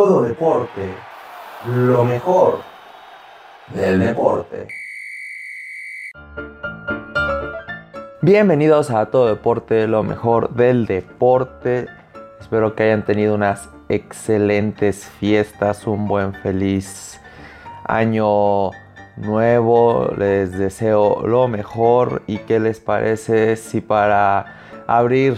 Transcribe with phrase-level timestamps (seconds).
[0.00, 0.94] todo deporte,
[1.66, 2.60] lo mejor
[3.74, 4.66] del deporte.
[8.22, 11.86] Bienvenidos a Todo Deporte, lo mejor del deporte.
[12.40, 17.20] Espero que hayan tenido unas excelentes fiestas, un buen feliz
[17.84, 18.70] año
[19.18, 20.08] nuevo.
[20.16, 24.46] Les deseo lo mejor y qué les parece si para
[24.86, 25.36] abrir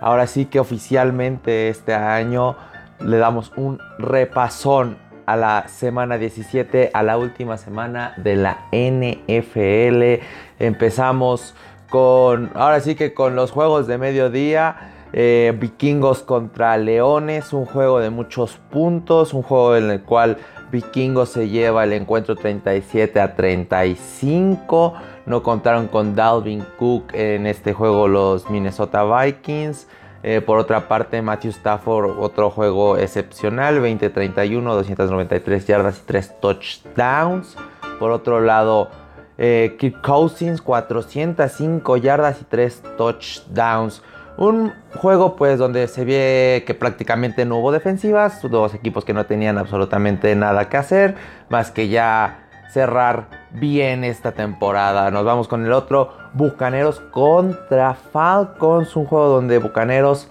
[0.00, 2.56] ahora sí que oficialmente este año
[3.00, 4.96] le damos un repasón
[5.26, 10.24] a la semana 17, a la última semana de la NFL.
[10.58, 11.54] Empezamos
[11.88, 14.96] con, ahora sí que con los juegos de mediodía.
[15.12, 20.36] Eh, vikingos contra Leones, un juego de muchos puntos, un juego en el cual
[20.70, 24.94] Vikingos se lleva el encuentro 37 a 35.
[25.26, 29.88] No contaron con Dalvin Cook en este juego los Minnesota Vikings.
[30.22, 37.56] Eh, por otra parte, Matthew Stafford, otro juego excepcional, 20-31, 293 yardas y 3 touchdowns.
[37.98, 38.90] Por otro lado,
[39.38, 44.02] eh, Kirk Cousins, 405 yardas y 3 touchdowns.
[44.36, 49.26] Un juego pues donde se ve que prácticamente no hubo defensivas, dos equipos que no
[49.26, 51.14] tenían absolutamente nada que hacer,
[51.48, 55.10] más que ya cerrar bien esta temporada.
[55.10, 60.28] Nos vamos con el otro, Bucaneros contra Falcons, un juego donde Bucaneros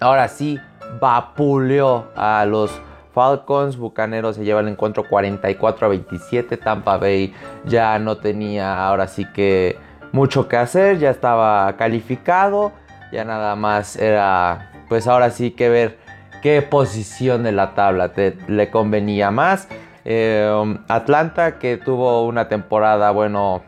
[0.00, 0.58] ahora sí
[1.00, 2.80] vapuleó a los
[3.12, 3.76] Falcons.
[3.76, 6.56] Bucaneros se lleva el encuentro 44 a 27.
[6.56, 7.34] Tampa Bay
[7.64, 9.78] ya no tenía ahora sí que
[10.12, 12.72] mucho que hacer, ya estaba calificado.
[13.12, 15.98] Ya nada más era, pues ahora sí que ver
[16.42, 19.68] qué posición de la tabla te, le convenía más.
[20.04, 23.62] Eh, Atlanta que tuvo una temporada, bueno,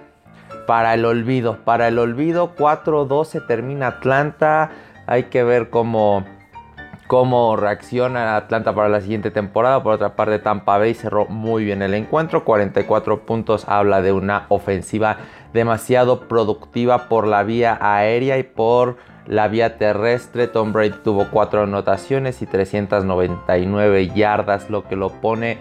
[0.66, 1.58] para el olvido.
[1.64, 4.70] Para el olvido, 4-12 termina Atlanta.
[5.06, 6.24] Hay que ver cómo,
[7.06, 9.82] cómo reacciona Atlanta para la siguiente temporada.
[9.82, 12.44] Por otra parte, Tampa Bay cerró muy bien el encuentro.
[12.44, 15.18] 44 puntos habla de una ofensiva
[15.52, 18.96] demasiado productiva por la vía aérea y por
[19.26, 20.48] la vía terrestre.
[20.48, 25.58] Tom Brady tuvo 4 anotaciones y 399 yardas, lo que lo pone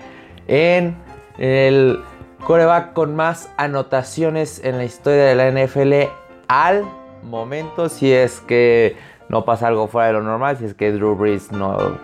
[0.48, 0.96] en
[1.38, 2.00] el
[2.46, 6.12] coreback con más anotaciones en la historia de la NFL
[6.48, 6.86] al
[7.24, 7.90] momento.
[7.90, 8.96] Si es que
[9.30, 11.98] no pasa algo fuera de lo normal, si es que Drew Brees no,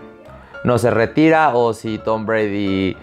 [0.63, 2.97] no se retira o si Tom Brady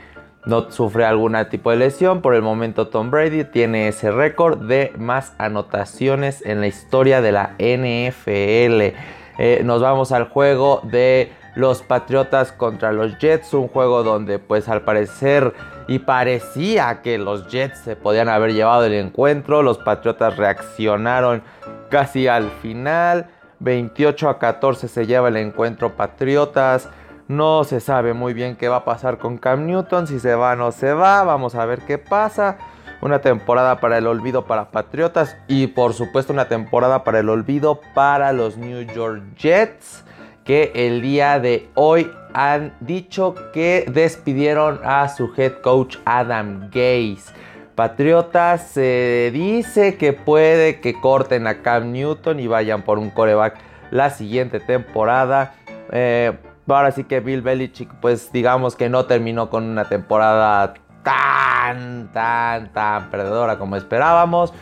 [0.47, 2.23] no sufre algún tipo de lesión.
[2.23, 7.31] Por el momento Tom Brady tiene ese récord de más anotaciones en la historia de
[7.31, 8.97] la NFL.
[9.41, 14.69] Eh, nos vamos al juego de los Patriotas contra los Jets, un juego donde pues
[14.69, 15.55] al parecer
[15.89, 21.43] y parecía que los Jets se podían haber llevado el encuentro, los Patriotas reaccionaron
[21.89, 26.89] casi al final, 28 a 14 se lleva el encuentro Patriotas.
[27.27, 30.53] No se sabe muy bien qué va a pasar con Cam Newton, si se va
[30.53, 32.59] o no se va, vamos a ver qué pasa.
[33.01, 37.81] Una temporada para el olvido para Patriotas y por supuesto una temporada para el olvido
[37.95, 40.05] para los New York Jets
[40.49, 47.35] que el día de hoy han dicho que despidieron a su head coach Adam Gaze.
[47.75, 53.59] Patriotas se dice que puede que corten a Cam Newton y vayan por un coreback
[53.91, 55.53] la siguiente temporada.
[55.93, 56.33] Eh,
[56.67, 60.73] ahora sí que Bill Belichick, pues digamos que no terminó con una temporada
[61.03, 64.55] tan, tan, tan perdedora como esperábamos.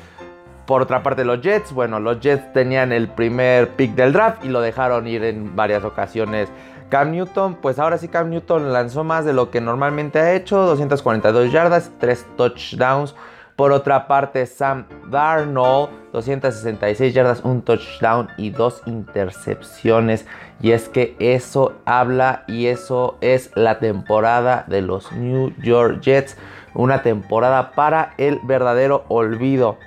[0.66, 4.48] Por otra parte, los Jets, bueno, los Jets tenían el primer pick del draft y
[4.48, 6.48] lo dejaron ir en varias ocasiones.
[6.88, 10.58] Cam Newton, pues ahora sí Cam Newton lanzó más de lo que normalmente ha hecho,
[10.58, 13.14] 242 yardas, 3 touchdowns.
[13.56, 20.26] Por otra parte, Sam Darnold, 266 yardas, un touchdown y dos intercepciones.
[20.60, 26.36] Y es que eso habla y eso es la temporada de los New York Jets.
[26.74, 29.78] Una temporada para el verdadero olvido.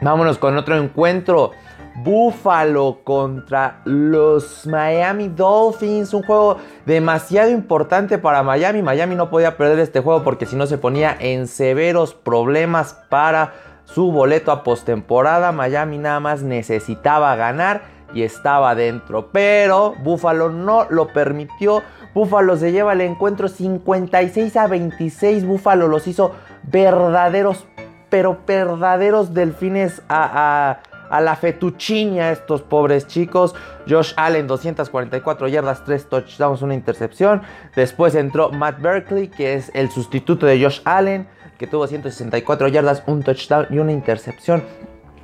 [0.00, 1.52] Vámonos con otro encuentro.
[1.96, 6.14] Buffalo contra los Miami Dolphins.
[6.14, 8.82] Un juego demasiado importante para Miami.
[8.82, 13.54] Miami no podía perder este juego porque si no se ponía en severos problemas para
[13.84, 15.50] su boleto a postemporada.
[15.50, 17.82] Miami nada más necesitaba ganar
[18.14, 19.30] y estaba dentro.
[19.32, 21.82] Pero Buffalo no lo permitió.
[22.14, 25.44] Buffalo se lleva el encuentro 56 a 26.
[25.44, 27.66] Buffalo los hizo verdaderos
[28.10, 33.54] pero verdaderos delfines a, la fetuchinia estos pobres chicos.
[33.88, 37.42] Josh Allen, 244 yardas, 3 touchdowns, una intercepción.
[37.74, 41.26] Después entró Matt Berkeley, que es el sustituto de Josh Allen,
[41.58, 44.62] que tuvo 164 yardas, un touchdown y una intercepción.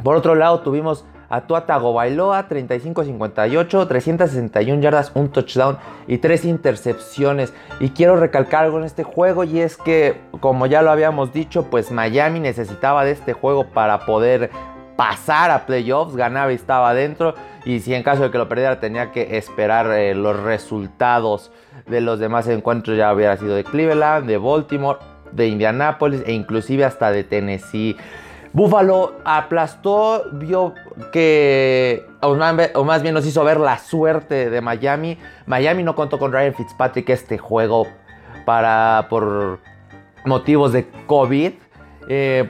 [0.03, 1.05] Por otro lado, tuvimos
[1.35, 7.53] a Tua Tagovailoa, 35-58, 361 yardas, un touchdown y tres intercepciones.
[7.81, 11.65] Y quiero recalcar algo en este juego y es que, como ya lo habíamos dicho,
[11.71, 14.51] pues Miami necesitaba de este juego para poder
[14.97, 17.35] pasar a playoffs, ganaba y estaba dentro.
[17.65, 21.51] Y si en caso de que lo perdiera tenía que esperar eh, los resultados
[21.87, 25.01] de los demás encuentros, ya hubiera sido de Cleveland, de Baltimore,
[25.33, 27.97] de Indianapolis e inclusive hasta de Tennessee.
[28.55, 30.75] Buffalo aplastó, vio
[31.13, 35.19] que, o más bien nos hizo ver la suerte de Miami.
[35.47, 37.89] Miami no contó con Ryan Fitzpatrick este juego
[38.45, 39.59] para, por
[40.25, 41.53] motivos de COVID.
[42.09, 42.49] Eh,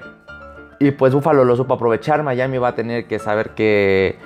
[0.79, 2.23] y pues Buffalo lo supo aprovechar.
[2.23, 4.19] Miami va a tener que saber qué,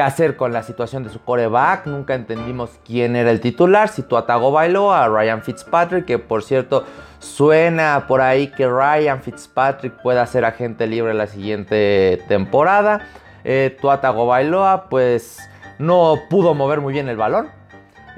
[0.00, 1.84] qué hacer con la situación de su coreback.
[1.84, 3.90] Nunca entendimos quién era el titular.
[3.90, 6.86] Si tu Atago bailó a Ryan Fitzpatrick, que por cierto
[7.20, 13.02] Suena por ahí que Ryan Fitzpatrick pueda ser agente libre la siguiente temporada.
[13.44, 15.38] Eh, Tuata Bailoa pues
[15.78, 17.48] no pudo mover muy bien el balón.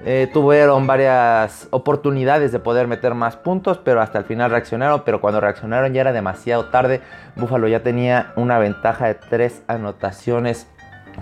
[0.04, 5.02] Eh, tuvieron varias oportunidades de poder meter más puntos, pero hasta el final reaccionaron.
[5.04, 7.00] Pero cuando reaccionaron ya era demasiado tarde.
[7.34, 10.68] Buffalo ya tenía una ventaja de tres anotaciones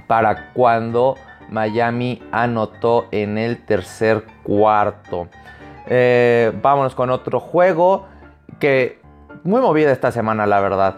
[0.06, 1.16] para cuando
[1.48, 5.28] Miami anotó en el tercer cuarto.
[5.86, 8.06] Eh, vámonos con otro juego
[8.58, 9.00] que
[9.42, 10.96] muy movida esta semana, la verdad.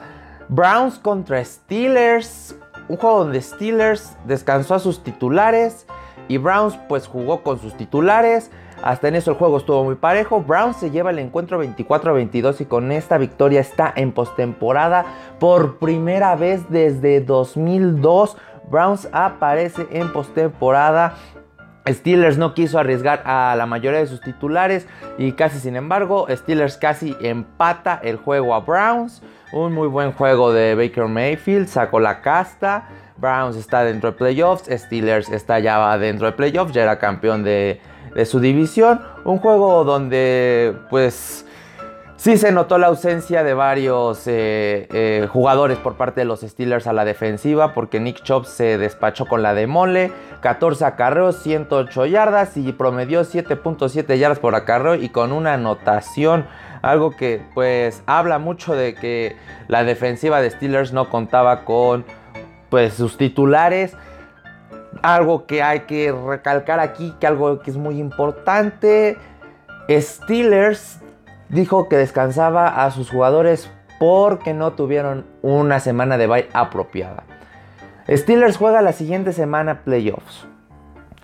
[0.49, 2.57] Browns contra Steelers.
[2.89, 5.87] Un juego donde Steelers descansó a sus titulares
[6.29, 8.51] y Browns pues jugó con sus titulares.
[8.83, 10.43] Hasta en eso el juego estuvo muy parejo.
[10.43, 15.07] Browns se lleva el encuentro 24 a 22 y con esta victoria está en postemporada
[15.39, 18.37] por primera vez desde 2002.
[18.73, 21.15] Browns aparece en postemporada
[21.89, 24.87] Steelers no quiso arriesgar a la mayoría de sus titulares
[25.19, 29.23] y casi sin embargo Steelers casi empata el juego a Browns.
[29.53, 32.89] Un muy buen juego de Baker Mayfield, sacó la casta.
[33.17, 37.81] Browns está dentro de playoffs, Steelers está ya dentro de playoffs, ya era campeón de,
[38.15, 39.03] de su división.
[39.25, 41.45] Un juego donde pues
[42.23, 46.87] Sí se notó la ausencia de varios eh, eh, jugadores por parte de los Steelers
[46.87, 52.07] a la defensiva porque Nick Chubb se despachó con la de mole, 14 acarreos, 108
[52.07, 56.47] yardas y promedió 7.7 yardas por acarreo y con una anotación,
[56.81, 59.35] algo que pues habla mucho de que
[59.67, 62.05] la defensiva de Steelers no contaba con
[62.71, 63.97] pues sus titulares.
[65.03, 69.19] Algo que hay que recalcar aquí, que algo que es muy importante.
[69.91, 71.02] Steelers
[71.53, 73.71] dijo que descansaba a sus jugadores
[74.01, 77.23] porque no tuvieron una semana de bye apropiada.
[78.09, 80.47] Steelers juega la siguiente semana playoffs.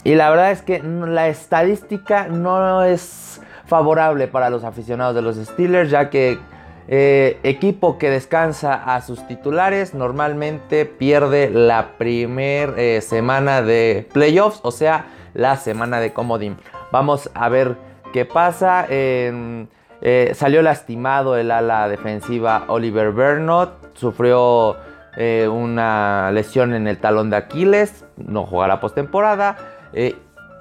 [0.04, 5.36] Y la verdad es que la estadística no es favorable para los aficionados de los
[5.36, 6.38] Steelers, ya que
[6.86, 14.60] eh, equipo que descansa a sus titulares normalmente pierde la primera eh, semana de playoffs,
[14.62, 16.56] o sea, la semana de comodín.
[16.92, 17.76] Vamos a ver
[18.12, 18.86] qué pasa.
[18.88, 19.68] en
[20.00, 23.96] eh, salió lastimado el ala defensiva Oliver Bernot.
[23.96, 24.76] Sufrió
[25.16, 28.04] eh, una lesión en el talón de Aquiles.
[28.16, 29.56] No jugará postemporada.
[29.92, 30.16] Eh,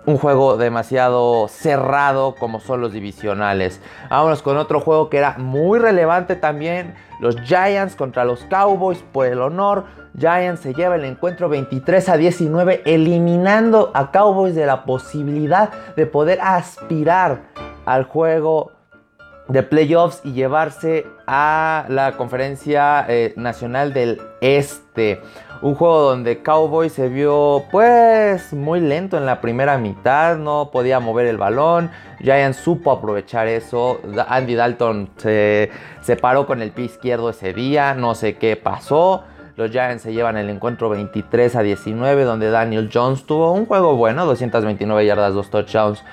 [0.06, 3.82] un juego demasiado cerrado como son los divisionales.
[4.10, 6.96] Vámonos con otro juego que era muy relevante también.
[7.20, 9.84] Los Giants contra los Cowboys por el honor.
[10.18, 16.06] Giants se lleva el encuentro 23 a 19 eliminando a Cowboys de la posibilidad de
[16.06, 17.42] poder aspirar
[17.86, 18.77] al juego
[19.48, 25.22] de playoffs y llevarse a la conferencia eh, nacional del este.
[25.62, 31.00] Un juego donde Cowboy se vio pues muy lento en la primera mitad, no podía
[31.00, 31.90] mover el balón.
[32.20, 34.00] Giants supo aprovechar eso.
[34.28, 39.24] Andy Dalton se, se paró con el pie izquierdo ese día, no sé qué pasó.
[39.56, 43.96] Los Giants se llevan el encuentro 23 a 19 donde Daniel Jones tuvo un juego
[43.96, 46.04] bueno, 229 yardas, 2 touchdowns.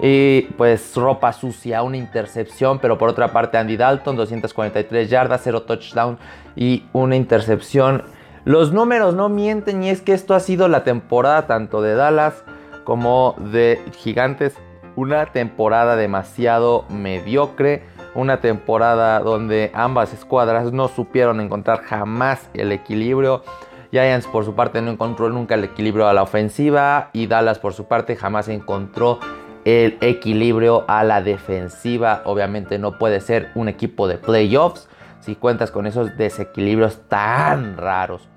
[0.00, 5.62] Y pues ropa sucia, una intercepción, pero por otra parte Andy Dalton, 243 yardas, 0
[5.62, 6.18] touchdown
[6.56, 8.04] y una intercepción.
[8.44, 12.42] Los números no mienten y es que esto ha sido la temporada tanto de Dallas
[12.84, 14.56] como de Gigantes.
[14.96, 17.84] Una temporada demasiado mediocre,
[18.14, 23.44] una temporada donde ambas escuadras no supieron encontrar jamás el equilibrio.
[23.92, 27.74] Giants por su parte no encontró nunca el equilibrio a la ofensiva y Dallas por
[27.74, 29.20] su parte jamás encontró
[29.64, 32.22] el equilibrio a la defensiva.
[32.24, 34.88] Obviamente no puede ser un equipo de playoffs
[35.20, 38.28] si cuentas con esos desequilibrios tan raros.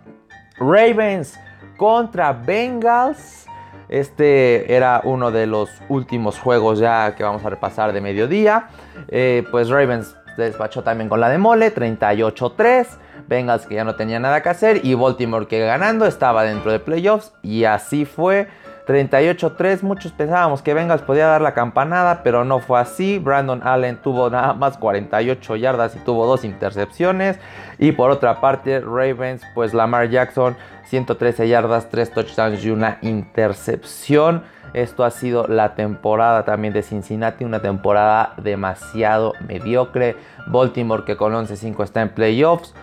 [0.57, 1.37] Ravens
[1.77, 3.45] contra Bengals.
[3.89, 8.69] Este era uno de los últimos juegos ya que vamos a repasar de mediodía.
[9.07, 12.87] Eh, pues Ravens despachó también con la de mole, 38-3.
[13.27, 16.79] Bengals que ya no tenía nada que hacer y Baltimore que ganando estaba dentro de
[16.79, 18.47] playoffs y así fue.
[18.85, 23.17] 38-3, muchos pensábamos que Bengals podía dar la campanada, pero no fue así.
[23.17, 27.39] Brandon Allen tuvo nada más 48 yardas y tuvo dos intercepciones.
[27.79, 34.43] Y por otra parte, Ravens, pues Lamar Jackson, 113 yardas, 3 touchdowns y una intercepción.
[34.73, 40.15] Esto ha sido la temporada también de Cincinnati, una temporada demasiado mediocre.
[40.47, 42.75] Baltimore que con 11-5 está en playoffs.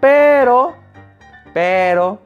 [0.00, 0.74] Pero,
[1.54, 2.20] pero,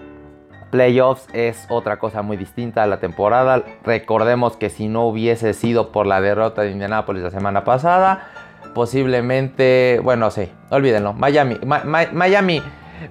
[0.71, 3.63] playoffs es otra cosa muy distinta a la temporada.
[3.85, 8.29] Recordemos que si no hubiese sido por la derrota de Indianapolis la semana pasada,
[8.75, 11.13] posiblemente, bueno, sí, olvídenlo.
[11.13, 12.63] Miami, Miami,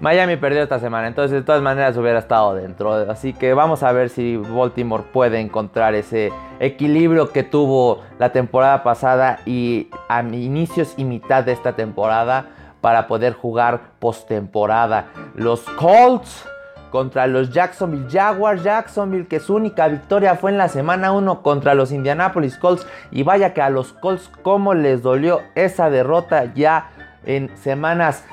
[0.02, 2.94] Miami perdió esta semana, entonces de todas maneras hubiera estado dentro.
[2.94, 8.84] Así que vamos a ver si Baltimore puede encontrar ese equilibrio que tuvo la temporada
[8.84, 12.48] pasada y a inicios y mitad de esta temporada
[12.82, 15.08] para poder jugar postemporada.
[15.36, 16.48] Los Colts
[16.90, 18.64] contra los Jacksonville Jaguars.
[18.64, 22.86] Jacksonville que su única victoria fue en la semana 1 contra los Indianapolis Colts.
[23.12, 26.90] Y vaya que a los Colts cómo les dolió esa derrota ya
[27.26, 28.26] en semanas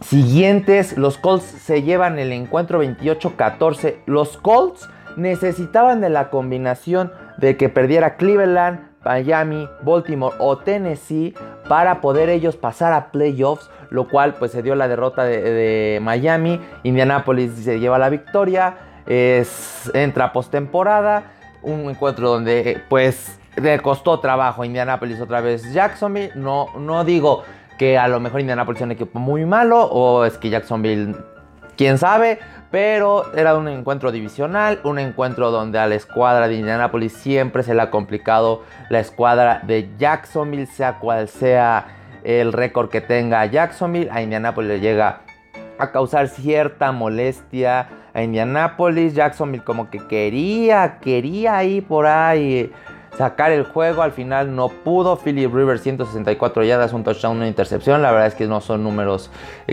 [0.00, 0.96] siguientes.
[0.96, 3.96] Los Colts se llevan el encuentro 28-14.
[4.06, 11.34] Los Colts necesitaban de la combinación de que perdiera Cleveland, Miami, Baltimore o Tennessee
[11.66, 16.60] para poder ellos pasar a playoffs, lo cual pues se dio la derrota de, Miami,
[16.82, 21.22] Indianapolis se lleva la victoria, es, entra postemporada,
[21.62, 27.44] un encuentro donde pues le costó trabajo Indianapolis otra vez Jacksonville, no, no digo
[27.78, 31.16] que a lo mejor Indianapolis es un equipo muy malo o es que Jacksonville,
[31.78, 37.12] quién sabe, pero era un encuentro divisional, un encuentro donde a la escuadra de Indianapolis
[37.12, 41.86] siempre se le ha complicado la escuadra de Jacksonville, sea cual sea
[42.24, 45.20] el récord que tenga Jacksonville, a Indianapolis le llega
[45.78, 52.72] a causar cierta molestia a Indianapolis, Jacksonville como que quería, quería ir por ahí
[53.18, 54.02] sacar el juego.
[54.02, 55.16] Al final no pudo.
[55.16, 58.00] Philip Rivers 164 yardas, un touchdown, una intercepción.
[58.00, 59.30] La verdad es que no son números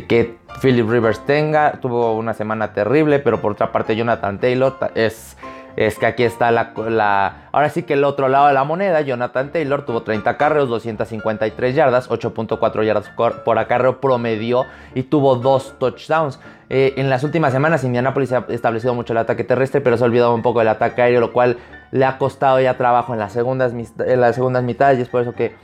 [0.10, 1.80] que Philip Rivers tenga.
[1.80, 5.38] Tuvo una semana terrible, pero por otra parte Jonathan Taylor es
[5.76, 9.52] es que aquí está la, Ahora sí que el otro lado de la moneda, Jonathan
[9.52, 13.10] Taylor tuvo 30 carreos, 253 yardas, 8.4 yardas
[13.44, 16.40] por acarreo promedio y tuvo dos touchdowns.
[16.70, 20.08] Eh, en las últimas semanas Indianapolis ha establecido mucho el ataque terrestre, pero se ha
[20.08, 21.58] olvidado un poco del ataque aéreo, lo cual
[21.92, 25.22] le ha costado ya trabajo en las segundas, en las segundas mitades y es por
[25.22, 25.56] eso que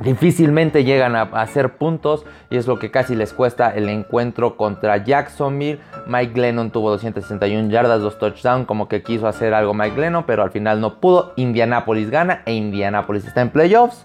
[0.00, 4.96] difícilmente llegan a, hacer puntos y es lo que casi les cuesta el encuentro contra
[4.96, 5.80] Jacksonville.
[6.06, 10.42] Mike Glennon tuvo 261 yardas, dos touchdowns, como que quiso hacer algo Mike Glennon, pero
[10.42, 11.32] al final no pudo.
[11.36, 14.04] Indianapolis gana e Indianapolis está en playoffs.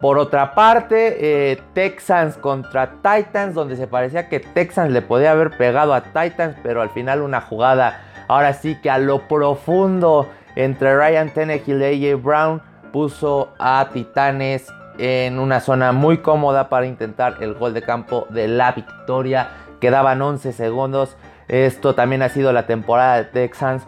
[0.00, 1.16] Por otra parte,
[1.50, 6.54] eh, Texans contra Titans, donde se parecía que Texans le podía haber pegado a Titans,
[6.62, 12.10] pero al final una jugada, ahora sí que a lo profundo entre Ryan Tannehill y
[12.10, 12.60] AJ Brown,
[12.92, 14.66] puso a Titanes
[14.98, 19.50] en una zona muy cómoda para intentar el gol de campo de la victoria.
[19.80, 21.16] Quedaban 11 segundos.
[21.46, 23.86] Esto también ha sido la temporada de Texans.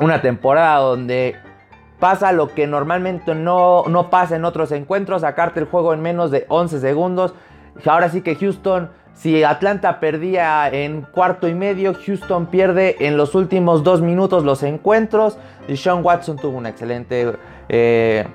[0.00, 1.36] Una temporada donde
[2.00, 5.20] pasa lo que normalmente no, no pasa en otros encuentros.
[5.20, 7.34] Sacarte el juego en menos de 11 segundos.
[7.86, 8.90] Ahora sí que Houston,
[9.20, 14.62] si Atlanta perdía en cuarto y medio, Houston pierde en los últimos dos minutos los
[14.62, 15.36] encuentros.
[15.68, 17.34] Y Sean Watson tuvo una excelente...
[17.68, 18.26] Eh,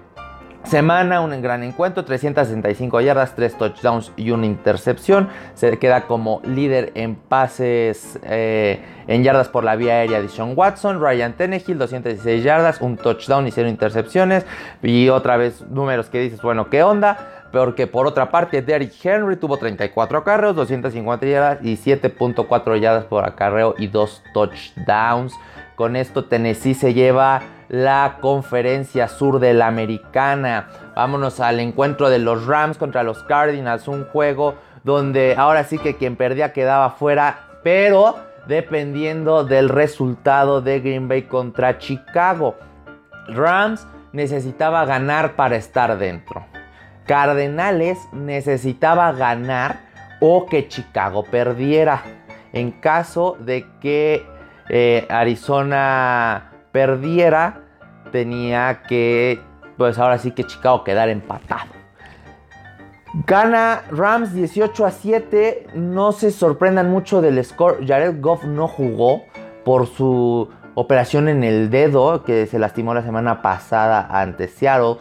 [0.66, 5.30] Semana, un gran encuentro, 365 yardas, 3 touchdowns y una intercepción.
[5.54, 10.54] Se queda como líder en pases eh, en yardas por la vía aérea de Sean
[10.56, 11.00] Watson.
[11.00, 14.46] Ryan Tenehill, 216 yardas, un touchdown y 0 intercepciones.
[14.82, 17.35] Y otra vez números que dices, bueno, ¿qué onda?
[17.56, 23.24] Porque por otra parte, Derrick Henry tuvo 34 acarreos, 250 yardas y 7.4 yardas por
[23.24, 25.34] acarreo y 2 touchdowns.
[25.78, 30.68] Con esto Tennessee se lleva la conferencia sur de la americana.
[30.98, 35.96] Vámonos al encuentro de los Rams contra los Cardinals, un juego donde ahora sí que
[35.96, 42.58] quien perdía quedaba fuera, pero dependiendo del resultado de Green Bay contra Chicago.
[43.30, 46.46] Rams necesitaba ganar para estar dentro.
[47.06, 49.80] Cardenales necesitaba ganar
[50.20, 52.02] o que Chicago perdiera.
[52.54, 54.26] En caso de que
[54.70, 57.62] eh, Arizona perdiera,
[58.12, 59.40] tenía que,
[59.78, 61.76] pues ahora sí que Chicago quedar empatado.
[63.26, 65.68] Gana Rams 18 a 7.
[65.76, 67.86] No se sorprendan mucho del score.
[67.88, 69.24] Jared Goff no jugó
[69.64, 74.98] por su operación en el dedo que se lastimó la semana pasada ante Seattle.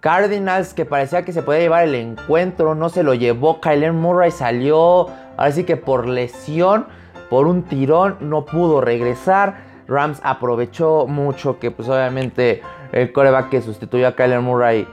[0.00, 3.60] Cardinals que parecía que se podía llevar el encuentro, no se lo llevó.
[3.60, 6.86] Kyler Murray salió, ahora sí que por lesión,
[7.28, 9.68] por un tirón, no pudo regresar.
[9.86, 14.88] Rams aprovechó mucho que pues obviamente el coreback que sustituyó a Kyler Murray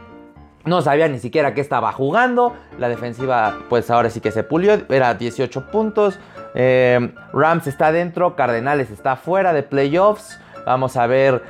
[0.66, 2.54] no sabía ni siquiera que estaba jugando.
[2.78, 6.20] La defensiva pues ahora sí que se pulió, era 18 puntos.
[6.54, 10.38] Eh, Rams está dentro, Cardenales está fuera de playoffs.
[10.66, 11.42] Vamos a ver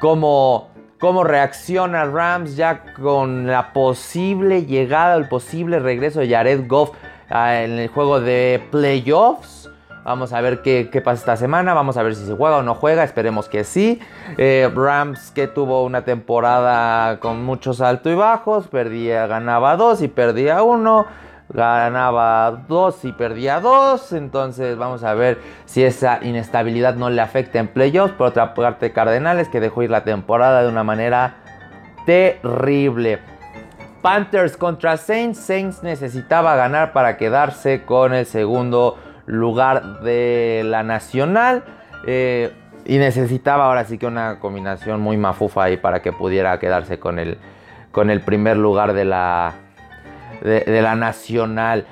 [0.00, 6.90] cómo cómo reacciona Rams ya con la posible llegada, el posible regreso de Jared Goff
[7.30, 9.70] ah, en el juego de playoffs.
[10.04, 11.74] Vamos a ver qué, pasa esta semana.
[11.74, 13.02] Vamos a ver si se juega o no juega.
[13.02, 13.98] Esperemos que sí.
[14.38, 18.68] Eh, Rams que tuvo una temporada con muchos altos y bajos.
[18.68, 21.06] Perdía, ganaba dos y perdía uno
[21.48, 24.12] ganaba 2 y perdía 2.
[24.12, 28.14] Entonces vamos a ver si esa inestabilidad no le afecta en playoffs.
[28.14, 31.36] Por otra parte, Cardenales que dejó ir la temporada de una manera
[32.04, 33.18] terrible.
[34.02, 35.38] Panthers contra Saints.
[35.38, 41.64] Saints necesitaba ganar para quedarse con el segundo lugar de la nacional.
[42.06, 42.52] Eh,
[42.84, 47.18] y necesitaba ahora sí que una combinación muy mafufa ahí para que pudiera quedarse con
[47.18, 47.38] el,
[47.90, 49.54] con el primer lugar de la,
[50.42, 51.86] de, la Nacional.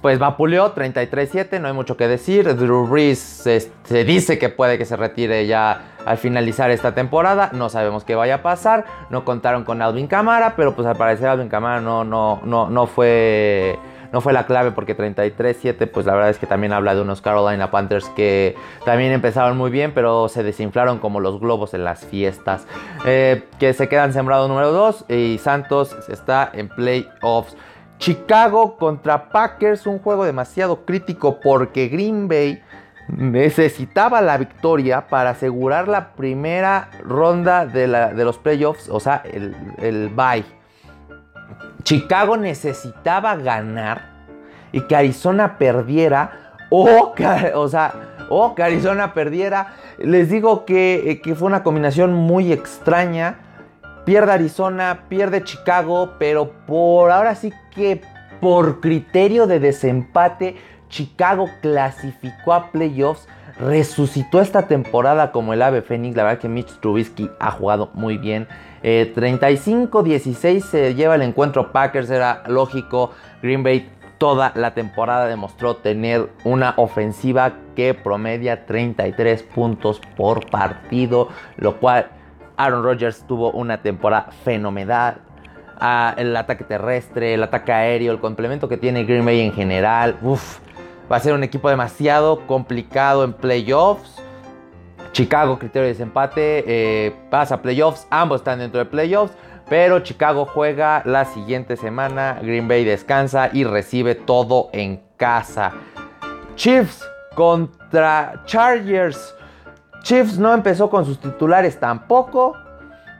[0.00, 2.56] Pues vapuleó 33-7, no hay mucho que decir.
[2.56, 7.50] Drew Brees se, dice que puede que se retire ya al finalizar esta temporada.
[7.52, 8.84] No sabemos qué vaya a pasar.
[9.10, 12.86] No contaron con Alvin Camara, pero pues al parecer Alvin Camara no, no, no, no
[12.88, 13.78] fue
[14.12, 17.20] no fue la clave porque 33-7 pues la verdad es que también habla de unos
[17.20, 22.04] Carolina Panthers que también empezaron muy bien pero se desinflaron como los globos en las
[22.04, 22.66] fiestas.
[23.04, 27.56] Eh, que se quedan sembrados número 2 y Santos está en playoffs.
[28.02, 32.60] Chicago contra Packers, un juego demasiado crítico porque Green Bay
[33.06, 40.08] necesitaba la victoria para asegurar la primera ronda de, los playoffs, o sea, el, el
[40.08, 40.44] bye.
[41.84, 44.10] Chicago necesitaba ganar
[44.72, 47.14] y que Arizona perdiera o,
[47.54, 47.94] o sea,
[48.28, 49.74] o que Arizona perdiera.
[49.98, 53.36] Les digo que, eh, que fue una combinación muy extraña.
[54.04, 58.00] Pierde Arizona, pierde Chicago, pero por ahora sí que
[58.40, 60.56] por criterio de desempate,
[60.88, 66.16] Chicago clasificó a playoffs, resucitó esta temporada como el ave fénix.
[66.16, 68.48] La verdad que Mitch Trubisky ha jugado muy bien.
[68.82, 73.12] 35-16 eh, se lleva el encuentro Packers, era lógico.
[73.42, 81.28] Green Bay toda la temporada demostró tener una ofensiva que promedia 33 puntos por partido,
[81.56, 82.08] lo cual
[82.56, 85.22] Aaron Rodgers tuvo una temporada fenomenal.
[86.16, 90.16] El ataque terrestre, el ataque aéreo, el complemento que tiene Green Bay en general.
[91.10, 94.22] va a ser un equipo demasiado complicado en playoffs.
[95.10, 98.06] Chicago, criterio de desempate, eh, pasa playoffs.
[98.10, 99.34] Ambos están dentro de playoffs.
[99.68, 102.38] Pero Chicago juega la siguiente semana.
[102.42, 105.72] Green Bay descansa y recibe todo en casa.
[106.54, 109.34] Chiefs contra Chargers.
[110.02, 112.56] Chiefs no empezó con sus titulares tampoco.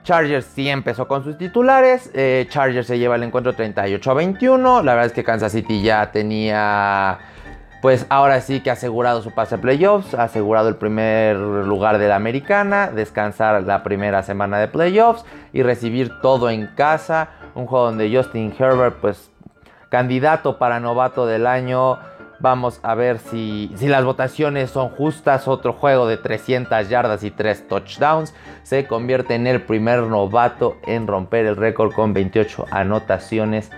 [0.02, 2.10] Chargers sí empezó con sus titulares.
[2.14, 4.82] Eh, Chargers se lleva el encuentro 38 a 21.
[4.82, 7.18] La verdad es que Kansas City ya tenía,
[7.80, 12.08] pues ahora sí que ha asegurado su pase a playoffs, asegurado el primer lugar de
[12.08, 17.28] la americana, descansar la primera semana de playoffs y recibir todo en casa.
[17.54, 19.30] Un juego donde Justin Herbert, pues
[19.88, 21.98] candidato para novato del año
[22.42, 25.46] Vamos a ver si, las votaciones son justas.
[25.46, 28.34] Otro juego de 300 yardas y 3 touchdowns.
[28.64, 33.70] Se convierte en el primer novato en romper el récord con 28 anotaciones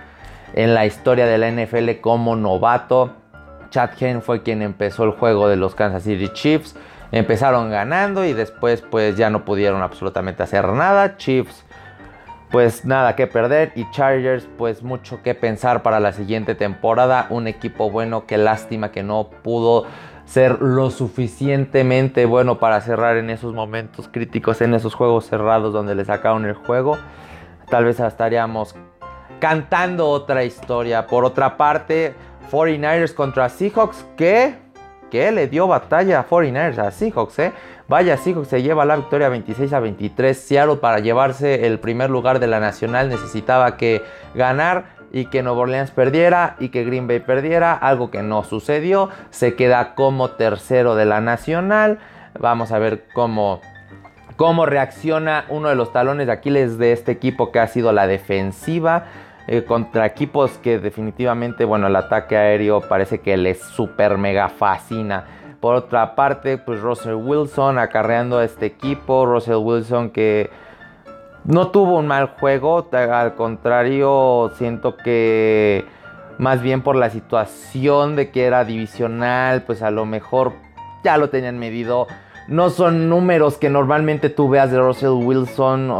[0.55, 3.13] en la historia de la NFL como novato.
[3.69, 6.75] Chad Henne fue quien empezó el juego de los Kansas City Chiefs.
[7.13, 11.19] Empezaron ganando y después pues ya no pudieron absolutamente hacer nada.
[11.19, 11.67] Chiefs
[12.55, 17.27] pues nada que perder y Chargers pues mucho que pensar para la siguiente temporada.
[17.31, 19.87] Un equipo bueno, qué lástima que no pudo
[20.25, 25.97] ser lo suficientemente bueno para cerrar en esos momentos críticos, en esos juegos cerrados donde
[25.97, 26.97] le sacaron el juego.
[27.71, 28.77] Tal vez estaríamos
[29.41, 31.09] cantando otra historia.
[31.09, 32.15] Por otra parte,
[32.53, 34.55] 49ers contra Seahawks, que,
[35.11, 37.53] que le dio batalla a 49ers a Seahawks, ¿eh?
[37.87, 40.39] Vaya, Seahawks se lleva la victoria 26 a 23.
[40.39, 44.03] Seattle para llevarse el primer lugar de la nacional necesitaba que
[44.35, 49.11] ganar y que Nueva Orleans perdiera y que Green Bay perdiera, algo que no sucedió.
[49.31, 51.99] Se queda como tercero de la nacional.
[52.39, 53.61] Vamos a ver cómo,
[54.37, 58.07] cómo reacciona uno de los talones de Aquiles de este equipo que ha sido la
[58.07, 59.05] defensiva.
[59.47, 65.27] Eh, contra equipos que definitivamente, bueno, el ataque aéreo parece que les super mega fascina.
[65.65, 69.25] Por otra parte, pues Russell Wilson acarreando a este equipo.
[69.25, 70.51] Russell Wilson que
[71.45, 75.87] no tuvo un mal juego, al contrario, siento que
[76.37, 80.53] más bien por la situación de que era divisional, pues a lo mejor
[81.03, 82.09] ya lo tenían medido.
[82.47, 85.91] No son números que normalmente tú veas de Russell Wilson,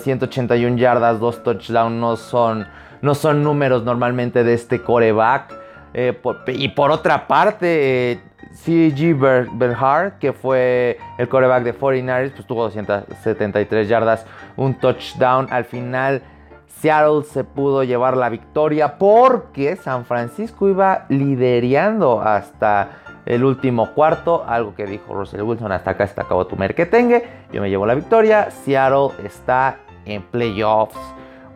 [0.00, 2.66] 181 yardas, 2 touchdowns, no son,
[3.02, 5.60] no son números normalmente de este coreback.
[5.92, 9.14] Eh, y por otra parte, C.G.
[9.52, 15.48] Berhard, que fue el coreback de 49ers, pues tuvo 273 yardas, un touchdown.
[15.50, 16.22] Al final,
[16.66, 24.44] Seattle se pudo llevar la victoria porque San Francisco iba liderando hasta el último cuarto.
[24.46, 27.24] Algo que dijo Russell Wilson: hasta acá se acabó tu merquetengue.
[27.52, 28.50] Yo me llevo la victoria.
[28.50, 30.98] Seattle está en playoffs.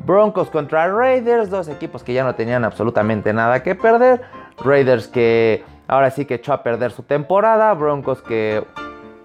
[0.05, 4.23] Broncos contra Raiders, dos equipos que ya no tenían absolutamente nada que perder.
[4.63, 7.73] Raiders que ahora sí que echó a perder su temporada.
[7.75, 8.65] Broncos que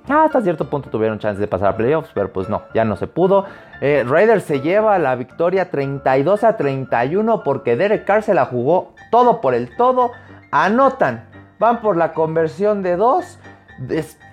[0.07, 3.07] hasta cierto punto tuvieron chance de pasar a playoffs, pero pues no, ya no se
[3.07, 3.45] pudo.
[3.81, 8.93] Eh, Raiders se lleva la victoria 32 a 31 porque Derek Carr se la jugó
[9.11, 10.11] todo por el todo.
[10.51, 11.25] Anotan,
[11.59, 13.39] van por la conversión de dos,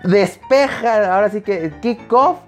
[0.03, 2.39] despeja, ahora sí que kickoff.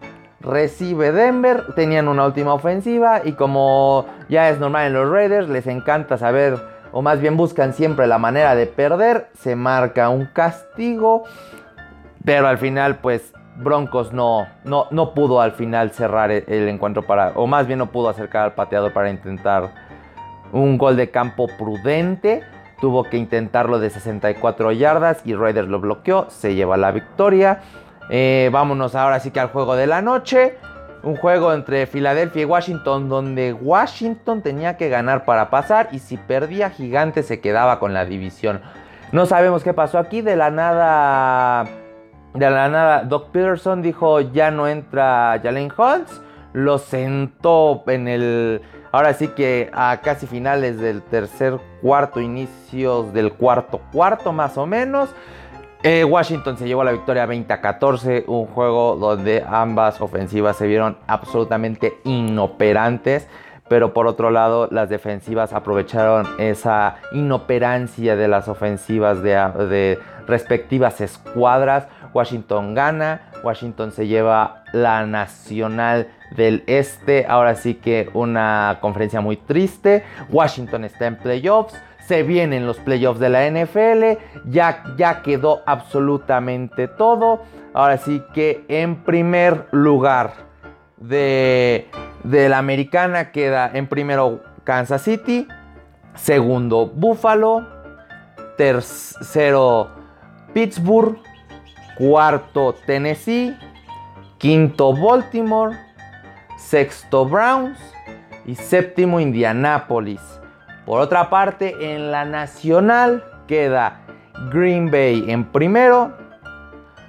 [0.43, 5.67] Recibe Denver, tenían una última ofensiva y como ya es normal en los Raiders, les
[5.67, 6.59] encanta saber
[6.93, 11.25] o más bien buscan siempre la manera de perder, se marca un castigo,
[12.25, 17.33] pero al final pues Broncos no, no, no pudo al final cerrar el, encuentro para,
[17.35, 19.71] o más bien no pudo acercar al pateador para intentar
[20.53, 22.43] un gol de campo prudente.
[22.81, 27.61] Tuvo que intentarlo de 64 yardas y Raiders lo bloqueó, se lleva la victoria.
[28.09, 30.57] Eh, vámonos ahora sí que al juego de la noche.
[31.03, 36.17] Un juego entre Filadelfia y Washington donde Washington tenía que ganar para pasar y si
[36.17, 38.61] perdía Gigante se quedaba con la división.
[39.13, 41.65] No sabemos qué pasó aquí, de la nada
[42.35, 46.21] de la nada Doc Peterson dijo ya no entra Jalen Hunts,
[46.53, 53.33] lo sentó en el ahora sí que a casi finales del tercer cuarto, inicios del
[53.33, 55.11] cuarto cuarto más o menos.
[55.83, 60.67] Eh, Washington se llevó la victoria 20 a 14, un juego donde ambas ofensivas se
[60.67, 63.27] vieron absolutamente inoperantes,
[63.67, 69.31] pero por otro lado las defensivas aprovecharon esa inoperancia de las ofensivas de,
[69.71, 71.89] de respectivas escuadras.
[72.13, 79.39] Washington gana, Washington se lleva la Nacional del Este, ahora sí que una conferencia muy
[79.39, 81.75] triste, Washington está en playoffs
[82.11, 84.19] se vienen los playoffs de la NFL,
[84.51, 87.43] ya, ya quedó absolutamente todo.
[87.73, 90.33] Ahora sí que en primer lugar
[90.97, 91.89] de,
[92.25, 95.47] de la americana queda en primero Kansas City,
[96.17, 97.65] segundo Buffalo,
[98.57, 99.91] tercero
[100.53, 101.17] Pittsburgh,
[101.97, 103.57] cuarto Tennessee,
[104.39, 105.79] quinto Baltimore,
[106.59, 107.79] sexto Browns
[108.47, 110.40] y séptimo Indianapolis.
[110.91, 114.01] Por otra parte, en la nacional queda
[114.51, 116.17] Green Bay en primero,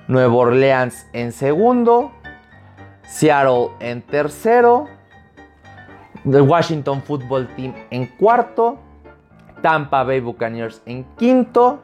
[0.07, 2.11] Nueva Orleans en segundo,
[3.01, 4.85] Seattle en tercero,
[6.29, 8.77] The Washington Football Team en cuarto,
[9.63, 11.81] Tampa Bay Buccaneers en quinto,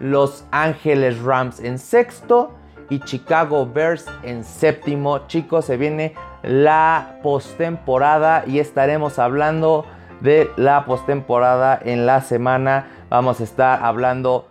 [0.00, 2.50] Los Ángeles Rams en sexto
[2.90, 5.28] y Chicago Bears en séptimo.
[5.28, 9.86] Chicos, se viene la postemporada y estaremos hablando
[10.22, 12.86] de la postemporada en la semana.
[13.10, 14.46] Vamos a estar hablando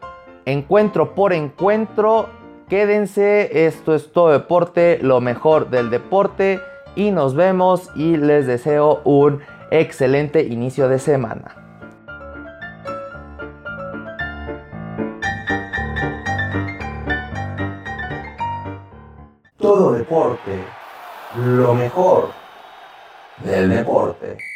[0.46, 2.30] encuentro por encuentro.
[2.70, 6.60] Quédense, esto es todo deporte, lo mejor del deporte
[6.96, 11.56] y nos vemos y les deseo un excelente inicio de semana.
[19.58, 20.64] Todo deporte,
[21.38, 22.30] lo mejor
[23.44, 24.51] del deporte.